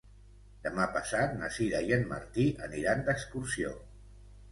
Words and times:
Demà 0.67 0.85
passat 0.95 1.35
na 1.41 1.49
Sira 1.57 1.81
i 1.89 1.93
en 1.97 2.05
Martí 2.13 2.47
aniran 2.69 3.05
d'excursió. 3.11 3.75